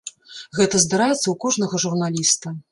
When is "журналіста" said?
1.87-2.59